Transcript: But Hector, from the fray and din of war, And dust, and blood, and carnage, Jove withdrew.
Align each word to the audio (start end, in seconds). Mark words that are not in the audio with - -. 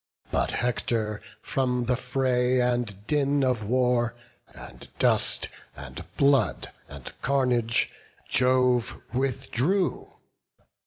But 0.31 0.49
Hector, 0.49 1.21
from 1.43 1.83
the 1.83 1.95
fray 1.95 2.59
and 2.59 3.05
din 3.05 3.43
of 3.43 3.63
war, 3.63 4.15
And 4.51 4.89
dust, 4.97 5.47
and 5.75 6.03
blood, 6.17 6.71
and 6.89 7.11
carnage, 7.21 7.91
Jove 8.27 8.99
withdrew. 9.13 10.11